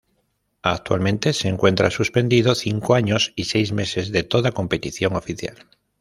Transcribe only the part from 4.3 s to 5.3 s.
competición